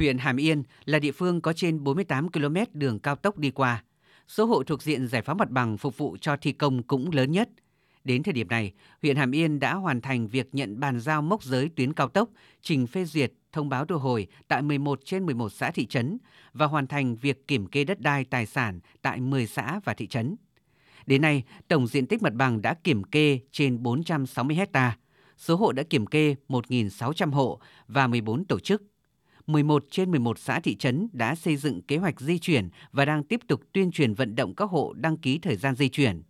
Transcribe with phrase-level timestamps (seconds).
[0.00, 3.84] Huyện Hàm Yên là địa phương có trên 48 km đường cao tốc đi qua.
[4.28, 7.32] Số hộ thuộc diện giải phóng mặt bằng phục vụ cho thi công cũng lớn
[7.32, 7.48] nhất.
[8.04, 11.42] Đến thời điểm này, huyện Hàm Yên đã hoàn thành việc nhận bàn giao mốc
[11.42, 12.28] giới tuyến cao tốc,
[12.62, 16.18] trình phê duyệt thông báo thu hồi tại 11 trên 11 xã thị trấn
[16.52, 20.06] và hoàn thành việc kiểm kê đất đai tài sản tại 10 xã và thị
[20.06, 20.36] trấn.
[21.06, 24.96] Đến nay, tổng diện tích mặt bằng đã kiểm kê trên 460 hectare
[25.36, 28.82] Số hộ đã kiểm kê 1.600 hộ và 14 tổ chức.
[29.52, 33.24] 11 trên 11 xã thị trấn đã xây dựng kế hoạch di chuyển và đang
[33.24, 36.22] tiếp tục tuyên truyền vận động các hộ đăng ký thời gian di chuyển.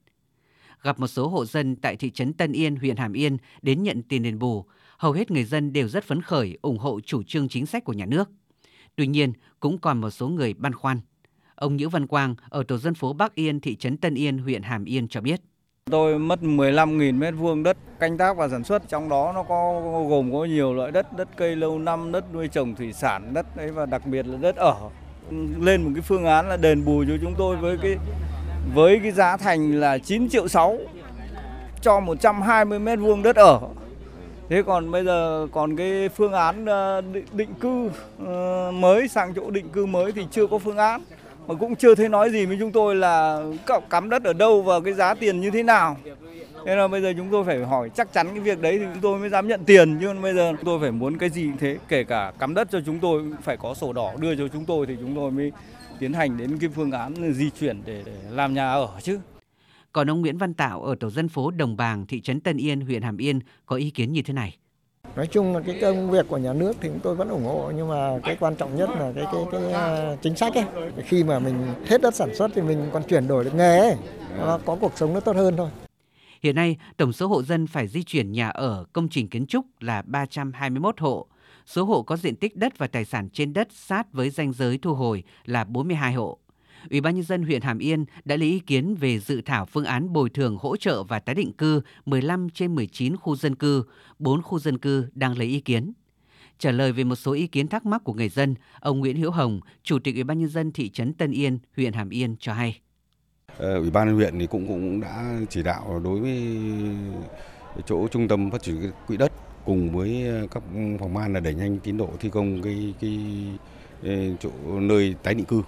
[0.82, 4.02] Gặp một số hộ dân tại thị trấn Tân Yên, huyện Hàm Yên đến nhận
[4.02, 4.64] tiền đền bù,
[4.98, 7.92] hầu hết người dân đều rất phấn khởi ủng hộ chủ trương chính sách của
[7.92, 8.30] nhà nước.
[8.96, 11.00] Tuy nhiên, cũng còn một số người băn khoăn.
[11.54, 14.62] Ông Nhữ Văn Quang ở tổ dân phố Bắc Yên, thị trấn Tân Yên, huyện
[14.62, 15.40] Hàm Yên cho biết.
[15.90, 19.80] Tôi mất 15.000 mét vuông đất canh tác và sản xuất, trong đó nó có
[20.08, 23.46] gồm có nhiều loại đất, đất cây lâu năm, đất nuôi trồng thủy sản, đất
[23.56, 24.74] ấy và đặc biệt là đất ở.
[25.60, 27.96] Lên một cái phương án là đền bù cho chúng tôi với cái
[28.74, 30.78] với cái giá thành là 9 triệu 6
[31.80, 33.60] cho 120 mét vuông đất ở.
[34.48, 37.02] Thế còn bây giờ còn cái phương án ờ,
[37.32, 37.90] định cư
[38.26, 41.02] ờ, mới sang chỗ định cư mới thì chưa có phương án
[41.46, 43.42] mà cũng chưa thấy nói gì với chúng tôi là
[43.90, 45.96] cắm đất ở đâu và cái giá tiền như thế nào.
[46.64, 49.02] Nên là bây giờ chúng tôi phải hỏi chắc chắn cái việc đấy thì chúng
[49.02, 49.98] tôi mới dám nhận tiền.
[50.00, 52.80] Nhưng bây giờ chúng tôi phải muốn cái gì thế, kể cả cắm đất cho
[52.86, 55.52] chúng tôi phải có sổ đỏ đưa cho chúng tôi thì chúng tôi mới
[55.98, 59.18] tiến hành đến cái phương án di chuyển để, để làm nhà ở chứ.
[59.92, 62.80] Còn ông Nguyễn Văn Tạo ở tổ dân phố Đồng Bàng, thị trấn Tân Yên,
[62.80, 64.56] huyện Hàm Yên có ý kiến như thế này.
[65.16, 67.72] Nói chung là cái công việc của nhà nước thì chúng tôi vẫn ủng hộ
[67.76, 70.64] nhưng mà cái quan trọng nhất là cái cái cái, cái chính sách ấy.
[71.04, 73.96] Khi mà mình hết đất sản xuất thì mình còn chuyển đổi được nghề ấy.
[74.38, 75.70] Nó có cuộc sống nó tốt hơn thôi.
[76.42, 79.64] Hiện nay, tổng số hộ dân phải di chuyển nhà ở, công trình kiến trúc
[79.80, 81.26] là 321 hộ.
[81.66, 84.78] Số hộ có diện tích đất và tài sản trên đất sát với danh giới
[84.78, 86.38] thu hồi là 42 hộ.
[86.90, 89.84] Ủy ban nhân dân huyện Hàm Yên đã lấy ý kiến về dự thảo phương
[89.84, 93.84] án bồi thường hỗ trợ và tái định cư 15 trên 19 khu dân cư,
[94.18, 95.92] 4 khu dân cư đang lấy ý kiến.
[96.58, 99.30] Trả lời về một số ý kiến thắc mắc của người dân, ông Nguyễn Hiễu
[99.30, 102.52] Hồng, Chủ tịch Ủy ban nhân dân thị trấn Tân Yên, huyện Hàm Yên cho
[102.52, 102.80] hay.
[103.56, 106.38] Ờ, Ủy ban huyện thì cũng cũng đã chỉ đạo đối với
[107.86, 109.32] chỗ trung tâm phát triển quỹ đất
[109.64, 110.62] cùng với các
[110.98, 113.18] phòng ban là đẩy nhanh tiến độ thi công cái, cái
[114.40, 115.62] chỗ nơi tái định cư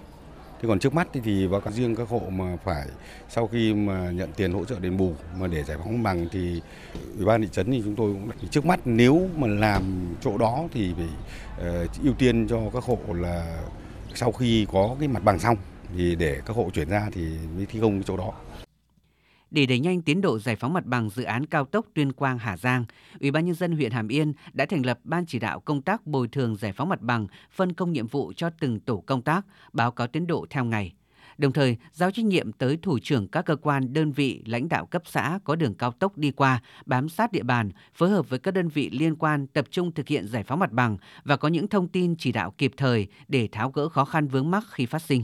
[0.63, 2.87] Thế còn trước mắt thì báo cáo riêng các hộ mà phải
[3.29, 6.61] sau khi mà nhận tiền hỗ trợ đền bù mà để giải phóng bằng thì
[7.17, 10.63] ủy ban thị trấn thì chúng tôi cũng trước mắt nếu mà làm chỗ đó
[10.73, 11.07] thì phải
[11.83, 13.63] uh, ưu tiên cho các hộ là
[14.15, 15.57] sau khi có cái mặt bằng xong
[15.97, 17.21] thì để các hộ chuyển ra thì
[17.55, 18.31] mới thi công cái chỗ đó.
[19.53, 22.37] Để đẩy nhanh tiến độ giải phóng mặt bằng dự án cao tốc Tuyên Quang
[22.37, 22.85] Hà Giang,
[23.19, 26.07] Ủy ban nhân dân huyện Hàm Yên đã thành lập ban chỉ đạo công tác
[26.07, 29.45] bồi thường giải phóng mặt bằng, phân công nhiệm vụ cho từng tổ công tác,
[29.73, 30.93] báo cáo tiến độ theo ngày.
[31.37, 34.85] Đồng thời, giao trách nhiệm tới thủ trưởng các cơ quan, đơn vị, lãnh đạo
[34.85, 38.39] cấp xã có đường cao tốc đi qua, bám sát địa bàn, phối hợp với
[38.39, 41.47] các đơn vị liên quan tập trung thực hiện giải phóng mặt bằng và có
[41.47, 44.85] những thông tin chỉ đạo kịp thời để tháo gỡ khó khăn vướng mắc khi
[44.85, 45.23] phát sinh.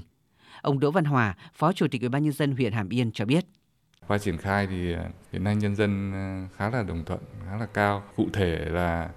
[0.62, 3.26] Ông Đỗ Văn Hòa, Phó Chủ tịch Ủy ban nhân dân huyện Hàm Yên cho
[3.26, 3.46] biết
[4.10, 7.58] qua triển khai thì ờ, hiện nay nhân dân ờ, khá là đồng thuận, khá
[7.58, 8.04] là cao.
[8.16, 9.10] Cụ thể là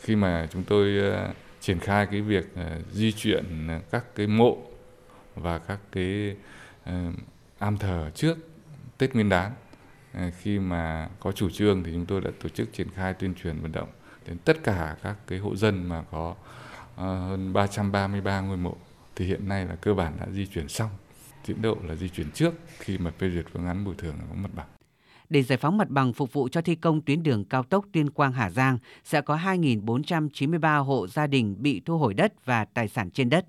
[0.00, 2.46] khi mà chúng tôi ờ, triển khai cái việc
[2.92, 4.56] di chuyển các cái mộ
[5.34, 6.36] và các cái
[7.58, 8.38] am thờ trước
[8.98, 9.52] Tết Nguyên đán
[10.38, 13.60] khi mà có chủ trương thì chúng tôi đã tổ chức triển khai tuyên truyền
[13.60, 13.88] vận động
[14.26, 16.34] đến tất cả các cái hộ dân mà có
[16.96, 18.76] hơn 333 ngôi mộ.
[19.16, 20.90] Thì hiện nay là cơ bản đã di chuyển xong
[21.46, 24.42] tiến độ là di chuyển trước khi mà phê duyệt phương án bồi thường phóng
[24.42, 24.66] mặt bằng.
[25.28, 28.10] Để giải phóng mặt bằng phục vụ cho thi công tuyến đường cao tốc Tuyên
[28.10, 32.88] Quang Hà Giang sẽ có 2.493 hộ gia đình bị thu hồi đất và tài
[32.88, 33.46] sản trên đất.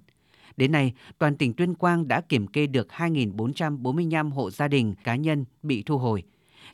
[0.58, 5.16] Đến nay, toàn tỉnh Tuyên Quang đã kiểm kê được 2.445 hộ gia đình cá
[5.16, 6.24] nhân bị thu hồi.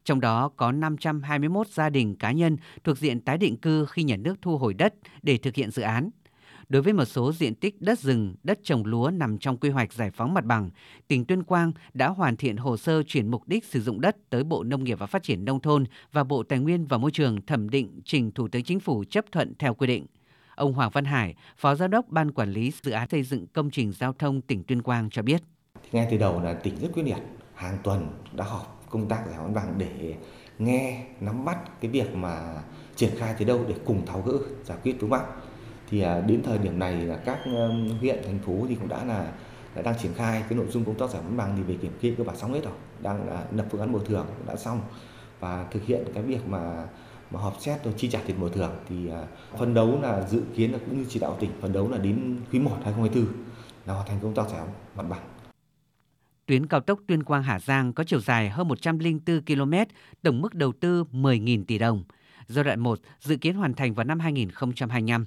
[0.03, 4.15] Trong đó có 521 gia đình cá nhân thuộc diện tái định cư khi nhà
[4.15, 6.09] nước thu hồi đất để thực hiện dự án.
[6.73, 9.93] Đối với một số diện tích đất rừng, đất trồng lúa nằm trong quy hoạch
[9.93, 10.69] giải phóng mặt bằng,
[11.07, 14.43] tỉnh Tuyên Quang đã hoàn thiện hồ sơ chuyển mục đích sử dụng đất tới
[14.43, 17.45] Bộ Nông nghiệp và Phát triển Nông thôn và Bộ Tài nguyên và Môi trường
[17.45, 20.05] thẩm định trình Thủ tướng Chính phủ chấp thuận theo quy định.
[20.55, 23.71] Ông Hoàng Văn Hải, Phó Giám đốc Ban Quản lý Dự án xây dựng công
[23.71, 25.41] trình giao thông tỉnh Tuyên Quang cho biết.
[25.91, 27.21] Ngay từ đầu là tỉnh rất quyết liệt,
[27.55, 30.15] hàng tuần đã họp công tác giải phóng mặt bằng để
[30.59, 32.61] nghe, nắm bắt cái việc mà
[32.95, 34.33] triển khai tới đâu để cùng tháo gỡ,
[34.63, 35.23] giải quyết vướng mắc
[35.93, 37.39] thì à, đến thời điểm này là các
[37.99, 39.31] huyện thành phố thì cũng đã là,
[39.75, 41.91] đã đang triển khai cái nội dung công tác giải phóng bằng thì về kiểm
[42.01, 44.81] kê cơ bản xong hết rồi đang là lập phương án bồi thường đã xong
[45.39, 46.87] và thực hiện cái việc mà
[47.31, 49.23] mà họp xét rồi chi trả tiền bồi thường thì à,
[49.59, 52.37] phân đấu là dự kiến là cũng như chỉ đạo tỉnh phân đấu là đến
[52.51, 53.33] quý 1 2024
[53.85, 55.21] là hoàn thành công tác giải phóng mặt bằng.
[56.45, 59.73] Tuyến cao tốc Tuyên Quang Hà Giang có chiều dài hơn 104 km,
[60.21, 62.03] tổng mức đầu tư 10.000 tỷ đồng.
[62.47, 65.25] Giai đoạn 1 dự kiến hoàn thành vào năm 2025.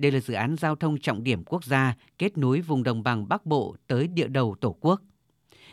[0.00, 3.28] Đây là dự án giao thông trọng điểm quốc gia kết nối vùng đồng bằng
[3.28, 5.00] Bắc Bộ tới địa đầu Tổ quốc.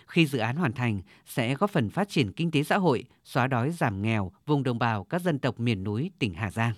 [0.08, 3.48] Khi dự án hoàn thành, sẽ góp phần phát triển kinh tế xã hội, xóa
[3.48, 6.74] đói giảm nghèo vùng đồng bào các dân tộc miền núi tỉnh Hà Giang.